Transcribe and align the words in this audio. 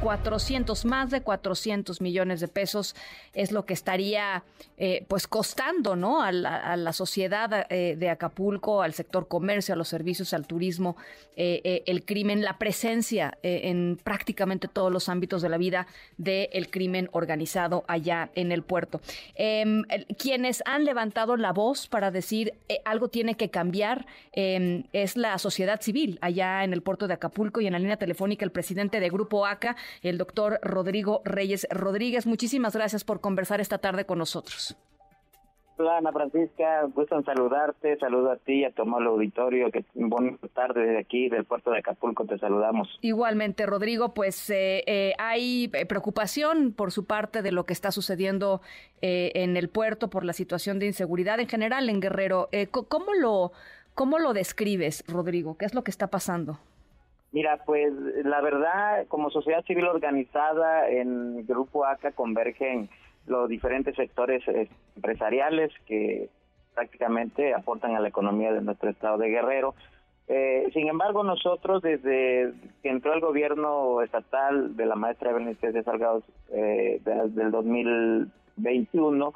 400, 0.00 0.84
más 0.84 1.10
de 1.10 1.22
400 1.22 2.00
millones 2.00 2.40
de 2.40 2.48
pesos 2.48 2.94
es 3.34 3.52
lo 3.52 3.64
que 3.64 3.74
estaría 3.74 4.44
eh, 4.76 5.04
pues 5.08 5.26
costando 5.26 5.96
¿no? 5.96 6.22
a, 6.22 6.30
la, 6.30 6.92
sociedad 6.92 7.66
eh, 7.68 7.96
de 7.96 8.10
Acapulco, 8.10 8.82
al 8.82 8.94
sector 8.94 9.28
comercio, 9.28 9.74
a 9.74 9.76
los 9.76 9.88
servicios, 9.88 10.32
al 10.32 10.46
turismo, 10.46 10.96
eh, 11.36 11.82
el 11.86 12.04
crimen, 12.04 12.42
la 12.42 12.58
presencia 12.58 13.36
en 13.42 13.98
prácticamente 14.02 14.68
todos 14.68 14.92
los 14.92 15.08
ámbitos 15.08 15.42
de 15.42 15.48
la 15.48 15.58
vida 15.58 15.86
del 16.16 16.70
crimen 16.70 17.08
organizado 17.12 17.84
allá 17.88 18.30
en 18.34 18.52
el 18.52 18.62
puerto. 18.62 19.00
Em, 19.34 19.82
quienes 20.16 20.62
han 20.66 20.84
levantado 20.84 21.36
la 21.36 21.52
voz 21.52 21.88
para 21.88 22.10
decir 22.10 22.54
algo 22.84 23.08
tiene 23.08 23.36
que 23.36 23.50
cambiar 23.50 24.06
em, 24.32 24.84
es 24.92 25.16
la 25.16 25.38
sociedad 25.38 25.80
civil 25.80 26.18
allá 26.20 26.64
en 26.64 26.72
el 26.72 26.82
puerto 26.82 27.06
de 27.06 27.14
Acapulco 27.14 27.60
y 27.60 27.66
en 27.66 27.72
la 27.72 27.78
línea 27.78 27.96
telefónica 27.96 28.44
el 28.44 28.52
presidente 28.52 29.00
de 29.00 29.08
Grupo 29.10 29.46
ACA, 29.46 29.76
el 30.02 30.18
doctor 30.18 30.58
Rodrigo 30.62 31.22
Reyes 31.24 31.66
Rodríguez. 31.70 32.26
Muchísimas 32.26 32.74
gracias 32.74 33.04
por 33.04 33.20
conversar 33.20 33.60
esta 33.60 33.78
tarde 33.78 34.04
con 34.04 34.18
nosotros. 34.18 34.76
Hola 35.80 35.98
Ana 35.98 36.10
Francisca, 36.10 36.82
gusto 36.92 37.16
en 37.16 37.24
saludarte, 37.24 37.96
saludo 37.98 38.32
a 38.32 38.36
ti 38.36 38.54
y 38.54 38.64
a 38.64 38.72
todo 38.72 38.98
el 38.98 39.06
auditorio, 39.06 39.70
que 39.70 39.84
buenas 39.94 40.40
tardes 40.52 40.88
desde 40.88 40.98
aquí 40.98 41.28
del 41.28 41.44
puerto 41.44 41.70
de 41.70 41.78
Acapulco, 41.78 42.24
te 42.24 42.36
saludamos. 42.36 42.88
Igualmente 43.00 43.64
Rodrigo, 43.64 44.12
pues 44.12 44.50
eh, 44.50 44.82
eh, 44.88 45.12
hay 45.18 45.70
eh, 45.72 45.86
preocupación 45.86 46.72
por 46.72 46.90
su 46.90 47.04
parte 47.04 47.42
de 47.42 47.52
lo 47.52 47.64
que 47.64 47.74
está 47.74 47.92
sucediendo 47.92 48.60
en 49.00 49.56
el 49.56 49.68
puerto 49.68 50.10
por 50.10 50.24
la 50.24 50.32
situación 50.32 50.80
de 50.80 50.86
inseguridad 50.86 51.38
en 51.38 51.46
general 51.46 51.88
en 51.88 52.00
Guerrero. 52.00 52.48
¿cómo, 52.72 53.14
lo, 53.14 53.52
¿Cómo 53.94 54.18
lo 54.18 54.32
describes, 54.32 55.04
Rodrigo? 55.06 55.56
¿Qué 55.56 55.64
es 55.66 55.74
lo 55.74 55.84
que 55.84 55.92
está 55.92 56.08
pasando? 56.08 56.58
Mira, 57.32 57.58
pues 57.66 57.92
la 58.24 58.40
verdad, 58.40 59.06
como 59.08 59.30
sociedad 59.30 59.64
civil 59.64 59.86
organizada 59.86 60.88
en 60.88 61.46
Grupo 61.46 61.84
ACA 61.84 62.12
convergen 62.12 62.88
los 63.26 63.48
diferentes 63.48 63.94
sectores 63.96 64.42
eh, 64.48 64.68
empresariales 64.96 65.70
que 65.86 66.30
prácticamente 66.74 67.54
aportan 67.54 67.94
a 67.96 68.00
la 68.00 68.08
economía 68.08 68.52
de 68.52 68.62
nuestro 68.62 68.88
estado 68.88 69.18
de 69.18 69.28
Guerrero. 69.28 69.74
Eh, 70.28 70.68
sin 70.72 70.88
embargo, 70.88 71.24
nosotros 71.24 71.82
desde 71.82 72.52
que 72.82 72.90
entró 72.90 73.14
el 73.14 73.20
gobierno 73.20 74.02
estatal 74.02 74.76
de 74.76 74.86
la 74.86 74.94
maestra 74.94 75.30
Evelyn 75.30 75.56
de 75.60 75.82
Salgado 75.82 76.22
eh, 76.50 77.00
desde 77.04 77.42
el 77.42 77.50
2021, 77.50 79.32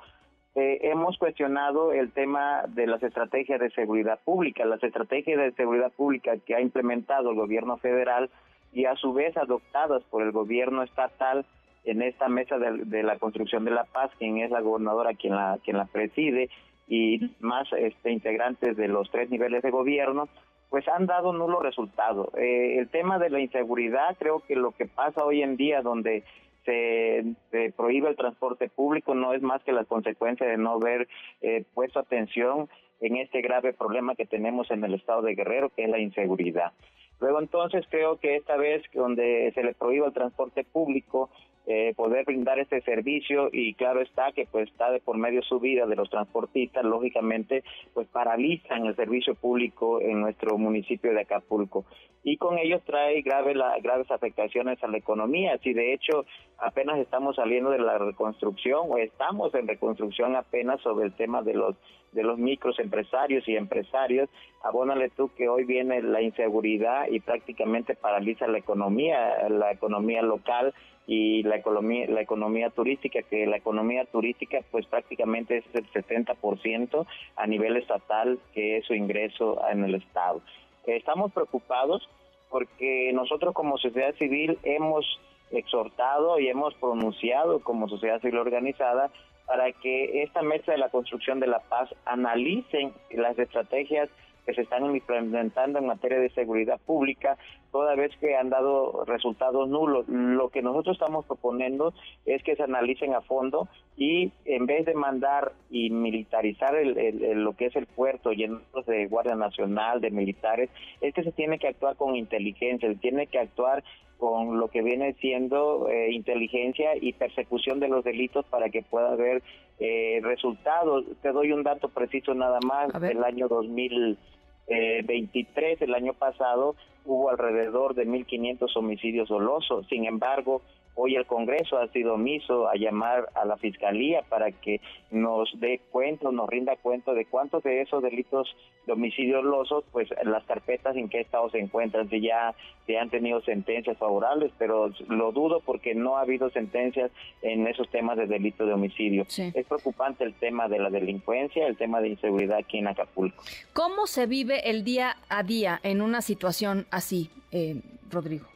eh, 0.55 0.81
hemos 0.83 1.17
cuestionado 1.17 1.93
el 1.93 2.13
tema 2.13 2.65
de 2.69 2.87
las 2.87 3.03
estrategias 3.03 3.59
de 3.59 3.71
seguridad 3.71 4.21
pública, 4.23 4.67
las 4.67 4.83
estrategias 4.83 5.39
de 5.39 5.53
seguridad 5.53 5.91
pública 5.93 6.37
que 6.45 6.55
ha 6.55 6.61
implementado 6.61 7.31
el 7.31 7.37
gobierno 7.37 7.79
federal 7.79 8.29
y 8.73 8.85
a 8.85 8.95
su 8.97 9.15
vez 9.15 9.35
adoptadas 9.37 10.03
por 10.05 10.23
el 10.23 10.31
gobierno 10.31 10.83
estatal 10.83 11.47
en 11.85 12.03
esta 12.03 12.29
mesa 12.29 12.59
de, 12.59 13.03
la 13.03 13.19
construcción 13.19 13.65
de 13.65 13.71
la 13.71 13.85
paz, 13.85 14.11
quien 14.19 14.39
es 14.39 14.51
la 14.51 14.61
gobernadora 14.61 15.15
quien 15.15 15.35
la 15.35 15.59
quien 15.65 15.79
la 15.79 15.87
preside 15.87 16.51
y 16.87 17.31
más 17.41 17.67
este 17.73 18.11
integrantes 18.11 18.77
de 18.77 18.89
los 18.89 19.11
tres 19.11 19.31
niveles 19.31 19.63
de 19.63 19.71
gobierno, 19.71 20.29
pues 20.69 20.87
han 20.89 21.07
dado 21.07 21.33
nulo 21.33 21.61
resultado. 21.61 22.31
Eh, 22.37 22.79
el 22.79 22.89
tema 22.89 23.19
de 23.19 23.31
la 23.31 23.41
inseguridad, 23.41 24.17
creo 24.19 24.41
que 24.41 24.57
lo 24.57 24.73
que 24.73 24.87
pasa 24.87 25.25
hoy 25.25 25.43
en 25.43 25.57
día, 25.57 25.81
donde 25.81 26.25
se, 26.65 27.35
prohíbe 27.77 28.09
el 28.09 28.17
transporte 28.17 28.69
público 28.69 29.15
no 29.15 29.33
es 29.33 29.43
más 29.43 29.63
que 29.63 29.73
la 29.73 29.85
consecuencia 29.85 30.47
de 30.47 30.57
no 30.57 30.73
haber 30.73 31.09
eh, 31.41 31.65
puesto 31.75 31.99
atención 31.99 32.69
en 33.01 33.17
este 33.17 33.41
grave 33.41 33.73
problema 33.73 34.15
que 34.15 34.27
tenemos 34.27 34.71
en 34.71 34.85
el 34.85 34.95
estado 34.95 35.23
de 35.23 35.35
Guerrero, 35.35 35.71
que 35.71 35.85
es 35.85 35.91
la 35.91 35.99
inseguridad. 35.99 36.73
Luego 37.21 37.41
entonces 37.41 37.85
creo 37.89 38.19
que 38.19 38.37
esta 38.37 38.57
vez 38.57 38.83
donde 38.93 39.53
se 39.55 39.63
le 39.63 39.75
prohíbe 39.75 40.07
el 40.07 40.13
transporte 40.13 40.65
público, 40.65 41.31
eh, 41.67 41.95
poder 41.97 42.25
brindar 42.25 42.59
este 42.59 42.81
servicio 42.83 43.49
y 43.53 43.75
claro 43.75 44.01
está 44.01 44.33
que 44.33 44.47
pues 44.51 44.69
está 44.69 44.91
de 44.91 45.01
por 45.01 45.17
medio 45.17 45.43
su 45.43 45.61
vida 45.61 45.87
de 45.87 45.97
los 45.97 46.11
transportistas, 46.11 46.85
lógicamente 46.85 47.63
pues 47.95 48.09
paralizan 48.09 48.87
el 48.87 48.97
servicio 48.97 49.35
público 49.35 50.01
en 50.01 50.21
nuestro 50.21 50.59
municipio 50.59 51.13
de 51.13 51.21
Acapulco 51.21 51.85
y 52.25 52.37
con 52.37 52.59
ellos 52.59 52.83
trae 52.85 53.21
grave 53.23 53.55
la, 53.55 53.79
graves 53.81 54.11
afectaciones 54.11 54.83
a 54.83 54.89
la 54.89 54.99
economía. 54.99 55.59
Si 55.59 55.73
de 55.73 55.93
hecho 55.93 56.25
apenas 56.59 56.99
estamos 56.99 57.37
saliendo 57.37 57.71
de 57.71 57.79
la 57.79 57.99
reconstrucción 57.99 58.87
o 58.89 58.97
estamos 58.99 59.55
en 59.55 59.67
reconstrucción 59.69 60.37
apenas 60.37 60.81
sobre 60.81 61.07
el 61.07 61.15
tema 61.15 61.43
de 61.43 61.55
los 61.55 61.77
de 62.13 62.23
los 62.23 62.39
micros 62.39 62.79
empresarios 62.79 63.47
y 63.49 63.57
empresarios, 63.57 64.29
abónale 64.63 65.09
tú 65.11 65.31
que 65.35 65.49
hoy 65.49 65.65
viene 65.65 66.03
la 66.03 66.23
inseguridad 66.23 67.07
y 67.11 67.21
prácticamente 67.21 67.95
paraliza 67.95 68.47
la 68.47 68.59
economía, 68.59 69.49
la 69.49 69.73
economía 69.73 70.23
local 70.23 70.75
y 71.07 71.43
la 71.43 71.57
economía 71.57 72.07
la 72.09 72.21
economía 72.21 72.71
turística 72.71 73.23
que 73.23 73.45
la 73.47 73.57
economía 73.57 74.05
turística 74.05 74.61
pues 74.71 74.87
prácticamente 74.87 75.59
es 75.59 75.65
el 75.75 75.91
70% 75.91 77.07
a 77.35 77.47
nivel 77.49 77.77
estatal 77.77 78.39
que 78.55 78.77
es 78.77 78.87
su 78.87 78.95
ingreso 78.95 79.61
en 79.69 79.85
el 79.85 79.97
estado. 79.97 80.43
Estamos 80.87 81.33
preocupados 81.33 82.09
porque 82.51 83.11
nosotros 83.15 83.55
como 83.55 83.79
sociedad 83.79 84.15
civil 84.15 84.59
hemos 84.63 85.05
exhortado 85.51 86.39
y 86.39 86.49
hemos 86.49 86.75
pronunciado 86.75 87.61
como 87.61 87.89
sociedad 87.89 88.21
civil 88.21 88.39
organizada 88.39 89.11
para 89.53 89.71
que 89.71 90.23
esta 90.23 90.41
mesa 90.41 90.73
de 90.73 90.79
la 90.79 90.89
construcción 90.89 91.39
de 91.39 91.47
la 91.47 91.59
paz 91.59 91.95
analicen 92.07 92.91
las 93.11 93.39
estrategias 93.39 94.09
que 94.47 94.55
se 94.55 94.63
están 94.63 94.87
implementando 94.87 95.79
en 95.79 95.85
materia 95.85 96.19
de 96.19 96.31
seguridad 96.31 96.81
pública, 96.87 97.37
toda 97.71 97.95
vez 97.95 98.17
que 98.17 98.35
han 98.35 98.49
dado 98.49 99.05
resultados 99.05 99.69
nulos. 99.69 100.09
Lo 100.09 100.49
que 100.49 100.63
nosotros 100.63 100.97
estamos 100.97 101.27
proponiendo 101.27 101.93
es 102.25 102.43
que 102.43 102.57
se 102.57 102.63
analicen 102.63 103.13
a 103.13 103.21
fondo 103.21 103.69
y 103.95 104.33
en 104.47 104.65
vez 104.65 104.87
de 104.87 104.95
mandar 104.95 105.53
y 105.71 105.91
militarizar 105.91 106.75
el, 106.75 107.45
lo 107.45 107.53
que 107.53 107.67
es 107.67 107.77
el 107.77 107.85
puerto 107.85 108.33
llenos 108.33 108.63
de 108.87 109.07
Guardia 109.07 109.35
Nacional, 109.35 110.01
de 110.01 110.11
militares, 110.11 110.71
es 111.03 111.13
que 111.13 111.25
se 111.25 111.33
tiene 111.33 111.59
que 111.59 111.69
actuar 111.69 111.97
con 111.97 112.17
inteligencia, 112.17 112.89
se 112.89 112.99
tiene 112.99 113.27
que 113.27 113.39
actuar 113.39 113.85
con 114.23 114.59
lo 114.61 114.69
que 114.69 114.83
viene 114.83 115.15
siendo 115.15 115.89
eh, 115.89 116.13
inteligencia 116.13 116.95
y 116.95 117.13
persecución 117.13 117.81
de 117.81 117.89
los 117.89 118.05
delitos 118.05 118.45
para 118.45 118.71
que 118.71 118.83
pueda 118.83 119.15
haber 119.15 119.43
eh, 119.81 120.21
resultados. 120.23 121.05
Te 121.23 121.33
doy 121.33 121.51
un 121.51 121.65
dato 121.65 121.89
preciso 121.89 122.33
nada 122.33 122.61
más. 122.65 122.93
del 123.01 123.25
año 123.25 123.49
2023, 123.49 125.83
el 125.83 125.93
año 125.93 126.13
pasado, 126.13 126.77
hubo 127.05 127.31
alrededor 127.31 127.97
de 127.97 128.07
1.500 128.07 128.77
homicidios 128.77 129.29
dolosos. 129.29 129.89
Sin 129.89 130.05
embargo, 130.05 130.63
Hoy 130.95 131.17
el 131.17 131.27
Congreso 131.27 131.79
ha 131.79 131.89
sido 131.89 132.15
omiso 132.15 132.69
a 132.69 132.75
llamar 132.75 133.29
a 133.35 133.45
la 133.45 133.57
Fiscalía 133.57 134.23
para 134.29 134.53
que 134.53 134.81
nos 135.11 135.49
dé 135.59 135.81
cuenta, 135.91 136.31
nos 136.31 136.49
rinda 136.49 136.77
cuenta 136.77 137.15
de 137.15 137.25
cuántos 137.25 137.63
de 137.63 137.81
esos 137.81 138.03
delitos 138.03 138.55
de 138.87 138.93
homicidio 138.93 139.43
losos, 139.43 139.85
pues 139.93 140.09
las 140.25 140.45
carpetas 140.45 140.97
en 140.97 141.09
qué 141.09 141.21
estado 141.21 141.49
se 141.51 141.59
encuentran, 141.59 142.11
si 142.11 142.21
ya 142.21 142.55
se 142.87 142.99
han 142.99 143.11
tenido 143.11 143.41
sentencias 143.43 143.97
favorables, 143.97 144.53
pero 144.59 144.91
lo 145.09 145.33
dudo 145.33 145.61
porque 145.65 145.95
no 145.95 146.17
ha 146.17 146.23
habido 146.23 146.51
sentencias 146.51 147.11
en 147.41 147.67
esos 147.67 147.89
temas 147.91 148.19
de 148.19 148.27
delito 148.27 148.67
de 148.67 148.75
homicidio. 148.75 149.25
Es 149.29 149.67
preocupante 149.67 150.25
el 150.25 150.35
tema 150.35 150.69
de 150.69 150.79
la 150.79 150.91
delincuencia, 150.91 151.67
el 151.67 151.77
tema 151.77 152.01
de 152.01 152.09
inseguridad 152.09 152.59
aquí 152.59 152.79
en 152.79 152.89
Acapulco. 152.89 153.43
¿Cómo 153.73 154.07
se 154.07 154.27
vive 154.27 154.69
el 154.69 154.85
día 154.85 155.17
a 155.29 155.43
día 155.43 155.81
en 155.83 156.03
una 156.03 156.21
situación 156.21 156.87
así, 156.91 157.31
eh, 157.51 157.77
Rodrigo? 158.11 158.52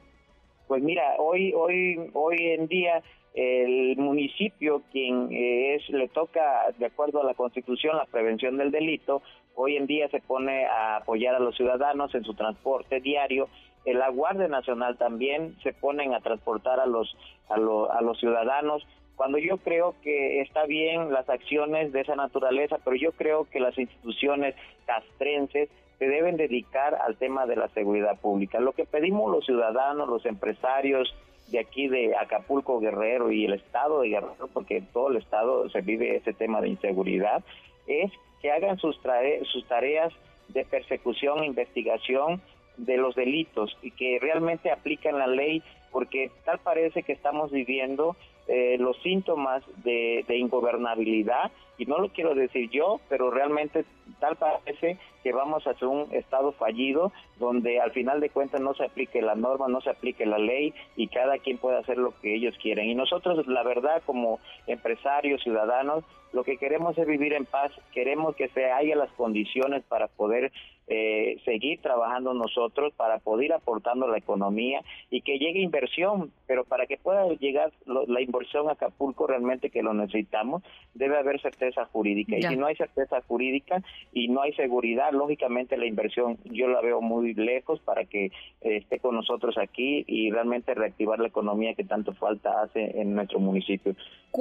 Pues 0.68 0.82
mira, 0.82 1.14
hoy, 1.18 1.52
hoy, 1.54 2.10
hoy 2.12 2.36
en 2.40 2.66
día 2.66 3.02
el 3.34 3.96
municipio 3.98 4.82
quien 4.90 5.30
eh, 5.30 5.74
es 5.74 5.88
le 5.90 6.08
toca 6.08 6.72
de 6.78 6.86
acuerdo 6.86 7.20
a 7.20 7.24
la 7.24 7.34
Constitución 7.34 7.96
la 7.96 8.06
prevención 8.06 8.56
del 8.56 8.70
delito, 8.70 9.22
hoy 9.54 9.76
en 9.76 9.86
día 9.86 10.08
se 10.08 10.20
pone 10.20 10.64
a 10.64 10.96
apoyar 10.96 11.34
a 11.34 11.40
los 11.40 11.54
ciudadanos 11.54 12.14
en 12.14 12.24
su 12.24 12.34
transporte 12.34 13.00
diario. 13.00 13.48
La 13.84 14.08
Guardia 14.08 14.48
Nacional 14.48 14.96
también 14.96 15.54
se 15.62 15.72
ponen 15.72 16.14
a 16.14 16.20
transportar 16.20 16.80
a 16.80 16.86
los 16.86 17.16
a, 17.48 17.54
a 17.54 18.00
los 18.00 18.18
ciudadanos 18.18 18.86
cuando 19.16 19.38
yo 19.38 19.58
creo 19.58 19.94
que 20.02 20.40
está 20.40 20.66
bien 20.66 21.12
las 21.12 21.28
acciones 21.28 21.92
de 21.92 22.00
esa 22.02 22.16
naturaleza, 22.16 22.78
pero 22.84 22.96
yo 22.96 23.12
creo 23.12 23.44
que 23.50 23.60
las 23.60 23.76
instituciones 23.78 24.54
castrenses 24.86 25.70
se 25.98 26.06
deben 26.06 26.36
dedicar 26.36 26.94
al 26.94 27.16
tema 27.16 27.46
de 27.46 27.56
la 27.56 27.68
seguridad 27.68 28.18
pública. 28.20 28.60
Lo 28.60 28.72
que 28.72 28.84
pedimos 28.84 29.30
los 29.30 29.46
ciudadanos, 29.46 30.08
los 30.08 30.26
empresarios 30.26 31.14
de 31.48 31.58
aquí 31.60 31.88
de 31.88 32.16
Acapulco 32.16 32.80
Guerrero 32.80 33.30
y 33.30 33.44
el 33.44 33.54
estado 33.54 34.00
de 34.00 34.08
Guerrero, 34.08 34.48
porque 34.52 34.78
en 34.78 34.86
todo 34.86 35.10
el 35.10 35.16
estado 35.16 35.68
se 35.70 35.80
vive 35.80 36.16
ese 36.16 36.32
tema 36.32 36.60
de 36.60 36.68
inseguridad, 36.68 37.44
es 37.86 38.10
que 38.42 38.50
hagan 38.50 38.78
sus, 38.78 39.00
sus 39.52 39.66
tareas 39.68 40.12
de 40.48 40.64
persecución 40.64 41.42
e 41.42 41.46
investigación 41.46 42.40
de 42.76 42.96
los 42.96 43.14
delitos 43.14 43.76
y 43.82 43.90
que 43.92 44.18
realmente 44.20 44.70
apliquen 44.70 45.18
la 45.18 45.26
ley, 45.26 45.62
porque 45.90 46.30
tal 46.44 46.58
parece 46.58 47.02
que 47.02 47.12
estamos 47.12 47.50
viviendo 47.50 48.16
eh, 48.48 48.76
los 48.78 48.96
síntomas 49.02 49.62
de, 49.82 50.24
de 50.28 50.36
ingobernabilidad 50.36 51.50
y 51.78 51.84
no 51.84 51.98
lo 51.98 52.08
quiero 52.08 52.34
decir 52.34 52.70
yo, 52.70 53.00
pero 53.08 53.30
realmente 53.30 53.84
tal 54.18 54.36
parece 54.36 54.98
que 55.22 55.32
vamos 55.32 55.66
hacia 55.66 55.88
un 55.88 56.12
estado 56.14 56.52
fallido 56.52 57.12
donde 57.38 57.80
al 57.80 57.90
final 57.90 58.20
de 58.20 58.30
cuentas 58.30 58.60
no 58.60 58.74
se 58.74 58.84
aplique 58.84 59.20
la 59.20 59.34
norma, 59.34 59.68
no 59.68 59.80
se 59.80 59.90
aplique 59.90 60.24
la 60.24 60.38
ley 60.38 60.72
y 60.96 61.08
cada 61.08 61.38
quien 61.38 61.58
puede 61.58 61.78
hacer 61.78 61.98
lo 61.98 62.18
que 62.20 62.34
ellos 62.34 62.54
quieren. 62.62 62.88
Y 62.88 62.94
nosotros, 62.94 63.46
la 63.46 63.62
verdad, 63.62 64.02
como 64.06 64.40
empresarios, 64.66 65.42
ciudadanos, 65.42 66.04
lo 66.32 66.44
que 66.44 66.56
queremos 66.56 66.96
es 66.96 67.06
vivir 67.06 67.34
en 67.34 67.44
paz, 67.44 67.72
queremos 67.92 68.36
que 68.36 68.48
se 68.48 68.70
haya 68.70 68.96
las 68.96 69.10
condiciones 69.12 69.82
para 69.84 70.08
poder 70.08 70.52
eh, 70.88 71.40
seguir 71.44 71.80
trabajando 71.80 72.32
nosotros, 72.32 72.92
para 72.94 73.18
poder 73.18 73.46
ir 73.46 73.52
aportando 73.52 74.06
la 74.06 74.18
economía 74.18 74.82
y 75.10 75.22
que 75.22 75.38
llegue 75.38 75.60
inversión, 75.60 76.30
pero 76.46 76.64
para 76.64 76.86
que 76.86 76.96
pueda 76.96 77.26
llegar 77.34 77.72
la 77.86 78.20
inversión 78.20 78.68
a 78.68 78.72
Acapulco 78.72 79.26
realmente 79.26 79.70
que 79.70 79.82
lo 79.82 79.94
necesitamos, 79.94 80.62
debe 80.94 81.18
haber 81.18 81.40
certeza 81.40 81.84
jurídica. 81.86 82.38
Y 82.38 82.42
si 82.42 82.56
no 82.56 82.66
hay 82.66 82.76
certeza 82.76 83.20
jurídica 83.22 83.82
y 84.12 84.28
no 84.28 84.42
hay 84.42 84.52
seguridad, 84.52 85.10
lógicamente 85.12 85.76
la 85.76 85.86
inversión 85.86 86.38
yo 86.44 86.68
la 86.68 86.80
veo 86.80 87.00
muy 87.00 87.34
lejos 87.34 87.80
para 87.80 88.04
que 88.04 88.26
eh, 88.26 88.30
esté 88.76 88.98
con 89.00 89.16
nosotros 89.16 89.58
aquí 89.58 90.04
y 90.06 90.30
realmente 90.30 90.74
reactivar 90.74 91.18
la 91.18 91.28
economía 91.28 91.74
que 91.74 91.84
tanto 91.84 92.12
falta 92.14 92.62
hace 92.62 93.00
en 93.00 93.14
nuestro 93.14 93.40
municipio. 93.40 93.94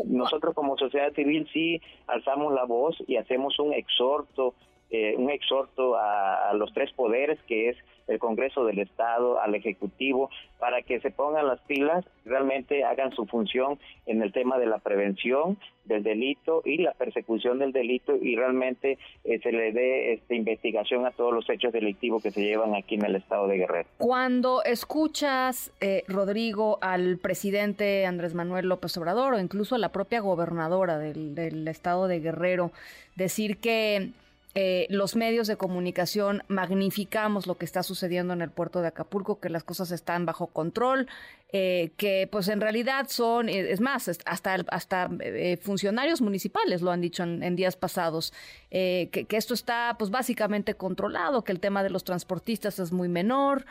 Nosotros 0.05 0.53
como 0.53 0.77
sociedad 0.77 1.13
civil 1.13 1.47
sí 1.51 1.81
alzamos 2.07 2.53
la 2.53 2.65
voz 2.65 3.01
y 3.07 3.17
hacemos 3.17 3.57
un 3.59 3.73
exhorto 3.73 4.53
eh, 4.91 5.15
un 5.17 5.29
exhorto 5.29 5.95
a, 5.97 6.53
los 6.53 6.73
tres 6.73 6.91
poderes, 6.93 7.39
que 7.47 7.69
es 7.69 7.77
el 8.07 8.19
Congreso 8.19 8.65
del 8.65 8.79
Estado, 8.79 9.41
al 9.41 9.55
Ejecutivo, 9.55 10.29
para 10.59 10.83
que 10.83 10.99
se 10.99 11.09
pongan 11.09 11.47
las 11.47 11.59
pilas, 11.61 12.05
realmente 12.23 12.83
hagan 12.83 13.11
su 13.13 13.25
función 13.25 13.79
en 14.05 14.21
el 14.21 14.31
tema 14.31 14.59
de 14.59 14.67
la 14.67 14.77
prevención 14.77 15.57
del 15.85 16.03
delito 16.03 16.61
y 16.63 16.77
la 16.77 16.93
persecución 16.93 17.57
del 17.59 17.71
delito 17.71 18.15
y 18.15 18.35
realmente 18.35 18.99
eh, 19.23 19.39
se 19.41 19.51
le 19.51 19.71
dé 19.71 20.13
esta 20.13 20.35
investigación 20.35 21.05
a 21.05 21.11
todos 21.11 21.33
los 21.33 21.49
hechos 21.49 21.73
delictivos 21.73 22.21
que 22.21 22.31
se 22.31 22.43
llevan 22.43 22.75
aquí 22.75 22.95
en 22.95 23.05
el 23.05 23.15
Estado 23.15 23.47
de 23.47 23.57
Guerrero. 23.57 23.89
Cuando 23.97 24.63
escuchas, 24.63 25.71
eh, 25.81 26.03
Rodrigo, 26.07 26.77
al 26.81 27.17
presidente 27.17 28.05
Andrés 28.05 28.35
Manuel 28.35 28.67
López 28.67 28.95
Obrador 28.97 29.33
o 29.33 29.39
incluso 29.39 29.75
a 29.75 29.79
la 29.79 29.89
propia 29.89 30.19
gobernadora 30.19 30.99
del 30.99 31.67
Estado 31.67 32.07
de 32.07 32.19
Guerrero 32.19 32.71
decir 33.15 33.57
que 33.57 34.11
eh, 34.57 34.87
los 34.89 35.17
medios 35.17 35.47
de 35.47 35.57
comunicación 35.57 36.41
magnificamos 36.47 37.45
lo 37.45 37.57
que 37.57 37.65
está 37.65 37.83
sucediendo 37.83 38.31
en 38.31 38.41
el 38.41 38.49
puerto 38.49 38.81
de 38.81 38.87
Acapulco, 38.87 39.41
que 39.41 39.49
las 39.49 39.65
cosas 39.65 39.91
están 39.91 40.25
bajo 40.25 40.47
control, 40.47 41.07
eh, 41.51 41.91
que 41.97 42.29
pues 42.31 42.47
en 42.47 42.61
realidad 42.61 43.07
son, 43.09 43.49
eh, 43.49 43.71
es 43.71 43.81
más, 43.81 44.07
hasta, 44.07 44.55
hasta 44.69 45.09
funcionarios 45.61 46.21
municipales 46.21 46.81
lo 46.81 46.91
han 46.91 47.01
dicho 47.01 47.23
en, 47.23 47.55
días 47.57 47.75
pasados, 47.75 48.31
que, 48.69 49.27
esto 49.29 49.53
está 49.53 49.97
pues 49.99 50.09
básicamente 50.09 50.75
controlado, 50.75 51.43
que 51.43 51.51
el 51.51 51.59
tema 51.59 51.83
de 51.83 51.89
los 51.89 52.05
transportistas 52.05 52.79
es 52.79 52.93
muy 52.93 53.09
menor. 53.09 53.65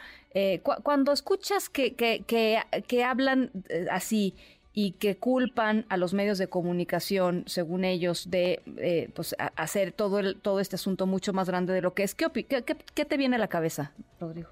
cuando 0.82 1.12
escuchas 1.12 1.70
que, 1.70 1.94
que, 1.94 2.25
que 2.26 3.04
hablan 3.04 3.50
así, 3.90 4.34
y 4.76 4.93
que 4.93 5.17
culpan 5.17 5.87
a 5.88 5.97
los 5.97 6.15
medios 6.15 6.37
de 6.37 6.49
comunicación, 6.49 7.44
según 7.47 7.85
ellos, 7.85 8.29
de 8.29 8.61
eh, 8.76 9.09
pues, 9.15 9.37
hacer 9.56 9.93
todo, 9.93 10.19
el, 10.19 10.41
todo 10.41 10.59
este 10.59 10.75
asunto 10.75 11.06
mucho 11.06 11.32
más 11.32 11.49
grande 11.49 11.73
de 11.73 11.81
lo 11.81 11.94
que 11.94 12.03
es. 12.03 12.17
¿Qué, 12.17 12.26
qué, 12.32 13.05
te 13.05 13.17
viene 13.17 13.37
a 13.37 13.38
la 13.38 13.47
cabeza, 13.47 13.93
Rodrigo? 14.21 14.49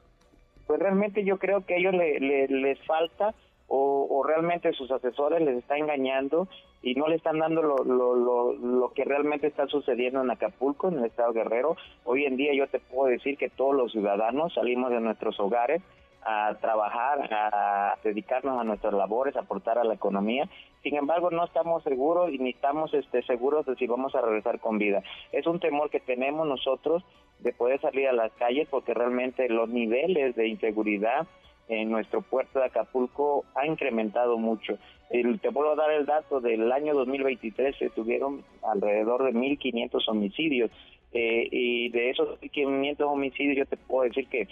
Pues 0.68 0.78
realmente 0.78 1.24
yo 1.24 1.38
creo 1.38 1.66
que 1.66 1.74
a 1.74 1.76
ellos 1.78 1.92
le, 1.92 2.46
les 2.46 2.78
falta 2.86 3.34
o, 3.66 4.22
realmente 4.24 4.72
sus 4.74 4.90
asesores 4.90 5.40
les 5.40 5.58
están 5.58 5.78
engañando 5.78 6.46
y 6.82 6.94
no 6.94 7.08
le 7.08 7.16
están 7.16 7.38
dando 7.38 7.62
lo, 7.62 7.78
lo, 7.78 8.14
lo, 8.14 8.52
lo, 8.52 8.92
que 8.92 9.04
realmente 9.04 9.46
está 9.46 9.66
sucediendo 9.66 10.20
en 10.20 10.30
Acapulco, 10.30 10.88
en 10.88 10.98
el 10.98 11.06
estado 11.06 11.32
Guerrero. 11.32 11.76
Hoy 12.04 12.26
en 12.26 12.36
día 12.36 12.52
yo 12.54 12.66
te 12.68 12.80
puedo 12.80 13.08
decir 13.08 13.36
que 13.38 13.48
todos 13.48 13.74
los 13.74 13.90
ciudadanos 13.92 14.54
salimos 14.54 14.90
de 14.90 15.00
nuestros 15.00 15.40
hogares 15.40 15.82
a 16.24 16.54
trabajar, 16.60 17.28
a 17.32 17.98
dedicarnos 18.02 18.60
a 18.60 18.64
nuestras 18.64 18.94
labores, 18.94 19.36
a 19.36 19.40
aportar 19.40 19.78
a 19.78 19.84
la 19.84 19.94
economía. 19.94 20.48
Sin 20.82 20.96
embargo, 20.96 21.30
no 21.30 21.44
estamos 21.44 21.82
seguros 21.82 22.32
y 22.32 22.38
ni 22.38 22.50
estamos 22.50 22.92
este, 22.94 23.22
seguros 23.22 23.66
de 23.66 23.76
si 23.76 23.86
vamos 23.86 24.14
a 24.14 24.20
regresar 24.20 24.60
con 24.60 24.78
vida. 24.78 25.02
Es 25.32 25.46
un 25.46 25.60
temor 25.60 25.90
que 25.90 26.00
tenemos 26.00 26.46
nosotros 26.46 27.04
de 27.40 27.52
poder 27.52 27.80
salir 27.80 28.08
a 28.08 28.12
las 28.12 28.32
calles 28.32 28.68
porque 28.70 28.94
realmente 28.94 29.48
los 29.48 29.68
niveles 29.68 30.34
de 30.36 30.48
inseguridad 30.48 31.26
en 31.68 31.90
nuestro 31.90 32.22
puerto 32.22 32.58
de 32.58 32.66
Acapulco 32.66 33.44
ha 33.54 33.66
incrementado 33.66 34.38
mucho. 34.38 34.78
te 35.10 35.52
puedo 35.52 35.74
dar 35.76 35.90
el 35.90 36.06
dato 36.06 36.40
del 36.40 36.70
año 36.72 36.94
2023 36.94 37.76
se 37.76 37.90
tuvieron 37.90 38.44
alrededor 38.62 39.24
de 39.24 39.32
1.500 39.32 40.08
homicidios 40.08 40.70
eh, 41.12 41.48
y 41.50 41.90
de 41.90 42.10
esos 42.10 42.40
1.500 42.40 43.00
homicidios 43.00 43.56
yo 43.56 43.66
te 43.66 43.76
puedo 43.76 44.08
decir 44.08 44.28
que 44.28 44.48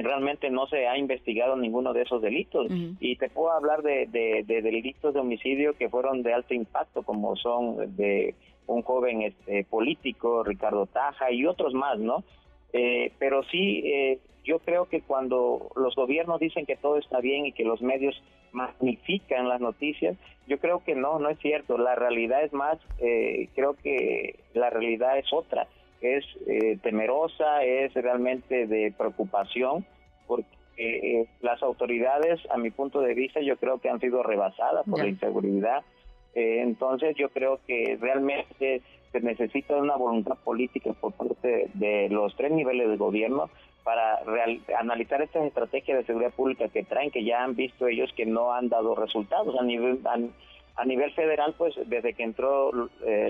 realmente 0.00 0.48
no 0.48 0.66
se 0.66 0.86
ha 0.88 0.96
investigado 0.96 1.56
ninguno 1.56 1.92
de 1.92 2.02
esos 2.02 2.22
delitos. 2.22 2.68
Y 3.00 3.16
te 3.16 3.28
puedo 3.28 3.52
hablar 3.52 3.82
de, 3.82 4.06
delitos 4.46 5.12
de 5.12 5.20
homicidio 5.20 5.74
que 5.74 5.90
fueron 5.90 6.22
de 6.22 6.32
alto 6.32 6.54
impacto, 6.54 7.02
como 7.02 7.36
son 7.36 7.96
de 7.96 8.34
un 8.66 8.82
joven 8.82 9.22
este, 9.22 9.64
político, 9.64 10.44
Ricardo 10.44 10.86
Taja, 10.86 11.30
y 11.30 11.44
otros 11.44 11.74
más, 11.74 11.98
¿no? 11.98 12.24
Eh, 12.72 13.12
pero 13.18 13.42
sí, 13.44 13.82
eh, 13.84 14.18
yo 14.44 14.60
creo 14.60 14.86
que 14.86 15.02
cuando 15.02 15.68
los 15.76 15.94
gobiernos 15.94 16.40
dicen 16.40 16.64
que 16.64 16.76
todo 16.76 16.96
está 16.96 17.20
bien 17.20 17.44
y 17.44 17.52
que 17.52 17.64
los 17.64 17.82
medios 17.82 18.14
magnifican 18.52 19.48
las 19.48 19.60
noticias, 19.60 20.16
yo 20.46 20.58
creo 20.58 20.82
que 20.84 20.94
no, 20.94 21.18
no 21.18 21.28
es 21.28 21.38
cierto. 21.38 21.76
La 21.76 21.94
realidad 21.94 22.42
es 22.42 22.52
más, 22.52 22.78
eh, 22.98 23.48
creo 23.54 23.74
que 23.74 24.40
la 24.54 24.70
realidad 24.70 25.18
es 25.18 25.30
otra 25.32 25.68
es 26.02 26.24
eh, 26.46 26.78
temerosa, 26.82 27.62
es 27.64 27.94
realmente 27.94 28.66
de 28.66 28.92
preocupación, 28.96 29.86
porque 30.26 30.46
eh, 30.76 31.26
las 31.40 31.62
autoridades, 31.62 32.40
a 32.50 32.56
mi 32.58 32.70
punto 32.70 33.00
de 33.00 33.14
vista, 33.14 33.40
yo 33.40 33.56
creo 33.56 33.78
que 33.78 33.88
han 33.88 34.00
sido 34.00 34.22
rebasadas 34.22 34.84
por 34.88 34.98
la 34.98 35.08
inseguridad. 35.08 35.82
Eh, 36.34 36.60
entonces 36.62 37.14
yo 37.16 37.28
creo 37.28 37.60
que 37.66 37.98
realmente 38.00 38.82
se 39.12 39.20
necesita 39.20 39.76
una 39.76 39.96
voluntad 39.96 40.36
política 40.42 40.92
por 40.94 41.12
parte 41.12 41.68
de 41.74 42.08
los 42.08 42.34
tres 42.36 42.50
niveles 42.50 42.88
de 42.88 42.96
gobierno 42.96 43.50
para 43.84 44.20
analizar 44.78 45.20
estas 45.20 45.44
estrategias 45.44 45.98
de 45.98 46.04
seguridad 46.04 46.32
pública 46.32 46.68
que 46.68 46.84
traen, 46.84 47.10
que 47.10 47.24
ya 47.24 47.44
han 47.44 47.54
visto 47.54 47.86
ellos 47.86 48.12
que 48.16 48.24
no 48.24 48.52
han 48.52 48.68
dado 48.68 48.94
resultados 48.94 49.54
a 49.58 49.62
nivel 49.62 50.00
a, 50.76 50.84
nivel 50.86 51.12
federal, 51.12 51.54
pues 51.58 51.74
desde 51.86 52.14
que 52.14 52.22
entró 52.22 52.70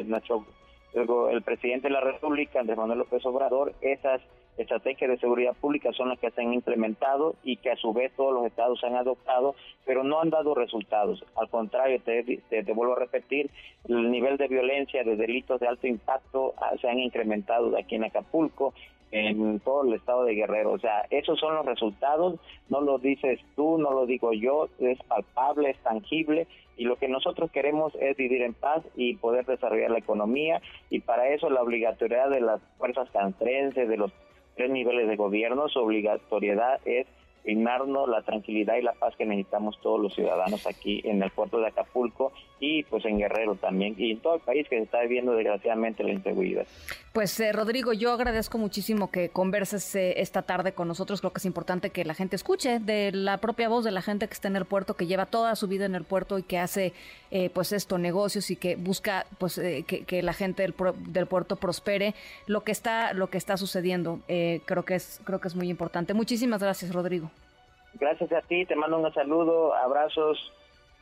nuestro 0.04 0.44
el, 0.94 1.42
presidente 1.42 1.88
de 1.88 1.94
la 1.94 2.00
República, 2.00 2.60
Andrés 2.60 2.78
Manuel 2.78 3.00
López 3.00 3.24
Obrador, 3.24 3.72
esas 3.80 4.20
estrategias 4.58 5.10
de 5.10 5.18
seguridad 5.18 5.54
pública 5.54 5.92
son 5.92 6.10
las 6.10 6.18
que 6.18 6.30
se 6.30 6.42
han 6.42 6.52
implementado 6.52 7.36
y 7.42 7.56
que 7.56 7.70
a 7.70 7.76
su 7.76 7.92
vez 7.92 8.12
todos 8.14 8.34
los 8.34 8.44
estados 8.44 8.84
han 8.84 8.96
adoptado, 8.96 9.54
pero 9.86 10.04
no 10.04 10.20
han 10.20 10.30
dado 10.30 10.54
resultados. 10.54 11.24
Al 11.36 11.48
contrario, 11.48 12.00
te, 12.04 12.22
te, 12.48 12.72
vuelvo 12.72 12.94
a 12.94 12.98
repetir, 12.98 13.50
el 13.88 14.10
nivel 14.10 14.36
de 14.36 14.48
violencia, 14.48 15.04
de 15.04 15.16
delitos 15.16 15.60
de 15.60 15.68
alto 15.68 15.86
impacto 15.86 16.54
ah, 16.58 16.72
se 16.80 16.88
han 16.88 16.98
incrementado 16.98 17.76
aquí 17.76 17.94
en 17.94 18.04
Acapulco, 18.04 18.74
en 19.12 19.60
todo 19.60 19.84
el 19.84 19.92
estado 19.92 20.24
de 20.24 20.34
Guerrero. 20.34 20.72
O 20.72 20.78
sea, 20.78 21.06
esos 21.10 21.38
son 21.38 21.54
los 21.54 21.66
resultados, 21.66 22.40
no 22.68 22.80
lo 22.80 22.98
dices 22.98 23.38
tú, 23.54 23.78
no 23.78 23.92
lo 23.92 24.06
digo 24.06 24.32
yo, 24.32 24.68
es 24.80 24.98
palpable, 25.04 25.70
es 25.70 25.78
tangible 25.78 26.48
y 26.76 26.84
lo 26.84 26.96
que 26.96 27.08
nosotros 27.08 27.50
queremos 27.50 27.94
es 28.00 28.16
vivir 28.16 28.42
en 28.42 28.54
paz 28.54 28.82
y 28.96 29.16
poder 29.16 29.44
desarrollar 29.44 29.90
la 29.90 29.98
economía 29.98 30.62
y 30.88 31.00
para 31.00 31.28
eso 31.28 31.50
la 31.50 31.62
obligatoriedad 31.62 32.30
de 32.30 32.40
las 32.40 32.60
fuerzas 32.78 33.10
castrenses, 33.10 33.88
de 33.88 33.96
los 33.96 34.10
tres 34.56 34.70
niveles 34.70 35.06
de 35.06 35.16
gobierno, 35.16 35.68
su 35.68 35.78
obligatoriedad 35.78 36.80
es 36.86 37.06
brindarnos 37.44 38.08
la 38.08 38.22
tranquilidad 38.22 38.76
y 38.76 38.82
la 38.82 38.92
paz 38.92 39.14
que 39.16 39.24
necesitamos 39.24 39.78
todos 39.80 40.00
los 40.00 40.14
ciudadanos 40.14 40.66
aquí 40.66 41.00
en 41.04 41.22
el 41.22 41.30
puerto 41.30 41.58
de 41.58 41.68
Acapulco 41.68 42.32
y 42.62 42.84
pues 42.84 43.04
en 43.04 43.18
Guerrero 43.18 43.56
también 43.56 43.96
y 43.98 44.12
en 44.12 44.20
todo 44.20 44.36
el 44.36 44.40
país 44.40 44.68
que 44.68 44.76
se 44.76 44.84
está 44.84 45.00
viviendo 45.00 45.32
desgraciadamente 45.32 46.04
la 46.04 46.12
inseguridad. 46.12 46.64
Pues 47.12 47.38
eh, 47.40 47.52
Rodrigo, 47.52 47.92
yo 47.92 48.12
agradezco 48.12 48.56
muchísimo 48.56 49.10
que 49.10 49.30
converses 49.30 49.96
eh, 49.96 50.20
esta 50.20 50.42
tarde 50.42 50.72
con 50.72 50.86
nosotros. 50.86 51.20
Creo 51.20 51.32
que 51.32 51.38
es 51.38 51.44
importante 51.44 51.90
que 51.90 52.04
la 52.04 52.14
gente 52.14 52.36
escuche 52.36 52.78
de 52.78 53.10
la 53.12 53.38
propia 53.38 53.68
voz 53.68 53.84
de 53.84 53.90
la 53.90 54.00
gente 54.00 54.28
que 54.28 54.34
está 54.34 54.46
en 54.46 54.54
el 54.54 54.64
puerto, 54.64 54.94
que 54.94 55.06
lleva 55.06 55.26
toda 55.26 55.56
su 55.56 55.66
vida 55.66 55.86
en 55.86 55.96
el 55.96 56.04
puerto 56.04 56.38
y 56.38 56.44
que 56.44 56.58
hace 56.58 56.92
eh, 57.32 57.50
pues 57.50 57.72
esto 57.72 57.98
negocios 57.98 58.50
y 58.52 58.56
que 58.56 58.76
busca 58.76 59.26
pues 59.38 59.56
que, 59.58 60.22
la 60.22 60.32
gente 60.32 60.62
del, 60.62 60.74
del, 61.08 61.26
puerto 61.26 61.56
prospere. 61.56 62.14
Lo 62.46 62.62
que 62.62 62.70
está 62.70 63.12
lo 63.12 63.28
que 63.28 63.38
está 63.38 63.56
sucediendo 63.56 64.20
creo 64.28 64.84
que 64.84 64.94
es 64.94 65.20
creo 65.24 65.40
que 65.40 65.48
es 65.48 65.56
muy 65.56 65.68
importante. 65.68 66.14
Muchísimas 66.14 66.62
gracias, 66.62 66.92
Rodrigo. 66.92 67.31
Gracias 67.94 68.32
a 68.32 68.40
ti, 68.42 68.64
te 68.66 68.76
mando 68.76 68.98
un 68.98 69.12
saludo, 69.14 69.74
abrazos. 69.74 70.52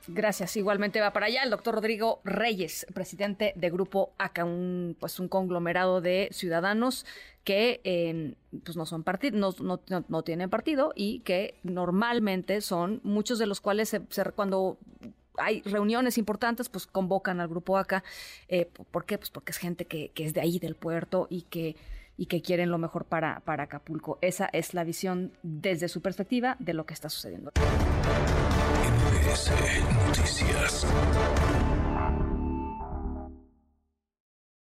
Gracias. 0.07 0.57
Igualmente 0.57 1.01
va 1.01 1.13
para 1.13 1.27
allá 1.27 1.43
el 1.43 1.51
doctor 1.51 1.75
Rodrigo 1.75 2.21
Reyes, 2.25 2.87
presidente 2.95 3.53
de 3.55 3.71
Grupo 3.71 4.13
ACA, 4.19 4.45
un, 4.45 4.97
pues 4.99 5.21
un 5.21 5.29
conglomerado 5.29 6.01
de 6.01 6.29
ciudadanos 6.33 7.05
que 7.45 7.81
em, 7.85 8.35
pues 8.65 8.77
no 8.77 8.87
son 8.87 9.03
partido, 9.03 9.39
no, 9.39 9.55
no, 9.61 10.05
no, 10.09 10.23
tienen 10.23 10.51
partido 10.51 10.93
y 10.95 11.21
que 11.21 11.55
normalmente 11.63 12.61
son, 12.61 13.01
muchos 13.03 13.39
de 13.39 13.47
los 13.47 13.61
cuales 13.61 13.91
se, 13.91 14.01
cuando 14.35 14.79
hay 15.37 15.63
reuniones 15.63 16.19
importantes, 16.19 16.69
pues 16.69 16.87
convocan 16.87 17.41
al 17.41 17.49
grupo 17.49 17.77
ACA. 17.77 18.03
Eh, 18.49 18.69
¿Por 18.91 19.05
qué? 19.05 19.19
Pues 19.19 19.31
porque 19.31 19.53
es 19.53 19.59
gente 19.59 19.85
que, 19.85 20.11
que 20.11 20.25
es 20.25 20.35
de 20.35 20.41
ahí 20.41 20.59
del 20.59 20.77
puerto 20.77 21.27
y 21.31 21.43
que 21.43 21.77
y 22.21 22.27
que 22.27 22.43
quieren 22.43 22.71
lo 22.71 22.77
mejor 22.77 23.07
para, 23.07 23.41
para 23.47 23.63
Acapulco. 23.63 24.19
Esa 24.21 24.51
es 24.53 24.75
la 24.75 24.85
visión 24.85 25.33
desde 25.43 25.89
su 25.89 26.03
perspectiva 26.03 26.57
de 26.59 26.75
lo 26.75 26.85
que 26.85 26.93
está 26.93 27.09
sucediendo. 27.09 27.51